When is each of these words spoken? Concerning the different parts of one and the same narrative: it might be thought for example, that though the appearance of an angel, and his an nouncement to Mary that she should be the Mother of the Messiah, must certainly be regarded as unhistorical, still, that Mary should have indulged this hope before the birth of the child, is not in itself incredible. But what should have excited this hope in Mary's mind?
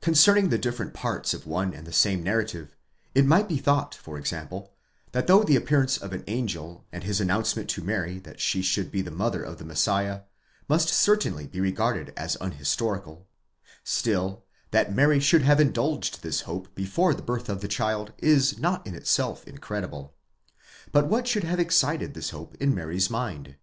Concerning 0.00 0.48
the 0.48 0.56
different 0.56 0.94
parts 0.94 1.34
of 1.34 1.46
one 1.46 1.74
and 1.74 1.86
the 1.86 1.92
same 1.92 2.22
narrative: 2.22 2.74
it 3.14 3.26
might 3.26 3.46
be 3.46 3.58
thought 3.58 3.94
for 3.94 4.16
example, 4.16 4.72
that 5.12 5.26
though 5.26 5.42
the 5.42 5.54
appearance 5.54 5.98
of 5.98 6.14
an 6.14 6.24
angel, 6.28 6.86
and 6.92 7.04
his 7.04 7.20
an 7.20 7.28
nouncement 7.28 7.68
to 7.68 7.84
Mary 7.84 8.18
that 8.18 8.40
she 8.40 8.62
should 8.62 8.90
be 8.90 9.02
the 9.02 9.10
Mother 9.10 9.42
of 9.42 9.58
the 9.58 9.66
Messiah, 9.66 10.22
must 10.66 10.88
certainly 10.88 11.46
be 11.46 11.60
regarded 11.60 12.10
as 12.16 12.38
unhistorical, 12.40 13.28
still, 13.84 14.46
that 14.70 14.94
Mary 14.94 15.20
should 15.20 15.42
have 15.42 15.60
indulged 15.60 16.22
this 16.22 16.40
hope 16.48 16.74
before 16.74 17.12
the 17.12 17.20
birth 17.20 17.50
of 17.50 17.60
the 17.60 17.68
child, 17.68 18.14
is 18.16 18.58
not 18.58 18.86
in 18.86 18.94
itself 18.94 19.46
incredible. 19.46 20.14
But 20.90 21.06
what 21.08 21.28
should 21.28 21.44
have 21.44 21.60
excited 21.60 22.14
this 22.14 22.30
hope 22.30 22.54
in 22.60 22.74
Mary's 22.74 23.10
mind? 23.10 23.56